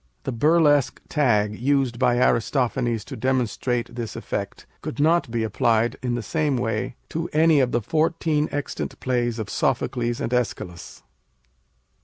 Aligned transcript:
The 0.23 0.31
burlesque 0.31 0.99
tag 1.09 1.59
used 1.59 1.99
by 1.99 2.17
Aristophanes 2.17 3.05
to 3.05 3.15
demonstrate 3.15 3.93
this 3.93 4.15
effect 4.15 4.65
could 4.81 4.99
not 4.99 5.29
be 5.29 5.43
applied 5.43 5.95
in 6.01 6.15
the 6.15 6.23
same 6.23 6.57
way 6.57 6.95
to 7.09 7.29
any 7.33 7.59
of 7.59 7.71
the 7.71 7.83
fourteen 7.83 8.49
extant 8.51 8.99
plays 8.99 9.37
of 9.37 9.47
Sophocles 9.47 10.19
and 10.19 10.31
Æschylus. 10.31 11.03